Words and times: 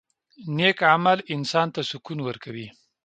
•نیک 0.55 0.77
عمل 0.93 1.17
انسان 1.35 1.67
ته 1.73 1.81
سکون 1.89 2.19
ورکوي. 2.23 2.67